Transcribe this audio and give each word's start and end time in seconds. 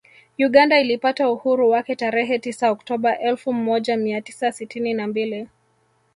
Uganda 0.39 0.79
ilipata 0.79 1.29
uhuru 1.29 1.69
wake 1.69 1.95
tarehe 1.95 2.39
tisa 2.39 2.71
Oktoba 2.71 3.19
elfu 3.19 3.53
moja 3.53 3.97
mia 3.97 4.21
tisa 4.21 4.51
sitini 4.51 4.93
na 4.93 5.07
mbili 5.07 5.47